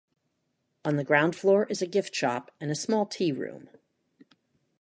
On 0.83 0.95
the 0.95 1.03
ground 1.03 1.35
floor 1.35 1.67
is 1.69 1.83
a 1.83 1.85
gift 1.85 2.15
shop 2.15 2.49
and 2.59 2.71
a 2.71 2.75
small 2.75 3.05
tea 3.05 3.31
room. 3.31 3.69